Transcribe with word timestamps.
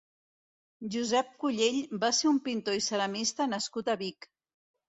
Josep 0.95 1.29
Collell 1.43 1.77
va 2.05 2.11
ser 2.21 2.29
un 2.31 2.41
pintor 2.49 2.81
i 2.81 2.83
ceramista 2.89 3.51
nascut 3.55 3.95
a 3.97 4.01
Vic. 4.05 4.31